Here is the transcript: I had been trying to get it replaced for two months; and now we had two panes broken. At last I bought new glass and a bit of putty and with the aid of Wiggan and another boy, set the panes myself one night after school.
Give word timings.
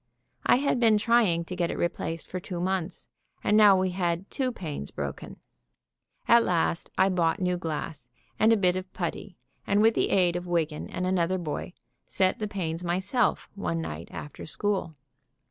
I 0.47 0.55
had 0.55 0.79
been 0.79 0.97
trying 0.97 1.45
to 1.45 1.55
get 1.55 1.69
it 1.69 1.77
replaced 1.77 2.25
for 2.27 2.39
two 2.39 2.59
months; 2.59 3.07
and 3.43 3.55
now 3.55 3.79
we 3.79 3.91
had 3.91 4.31
two 4.31 4.51
panes 4.51 4.89
broken. 4.89 5.37
At 6.27 6.43
last 6.43 6.89
I 6.97 7.07
bought 7.09 7.39
new 7.39 7.55
glass 7.55 8.09
and 8.39 8.51
a 8.51 8.57
bit 8.57 8.75
of 8.75 8.91
putty 8.93 9.37
and 9.67 9.79
with 9.79 9.93
the 9.93 10.09
aid 10.09 10.35
of 10.35 10.47
Wiggan 10.47 10.89
and 10.89 11.05
another 11.05 11.37
boy, 11.37 11.73
set 12.07 12.39
the 12.39 12.47
panes 12.47 12.83
myself 12.83 13.47
one 13.53 13.79
night 13.79 14.07
after 14.09 14.43
school. 14.47 14.95